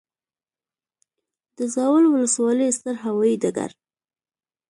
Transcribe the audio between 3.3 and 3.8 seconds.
ډګر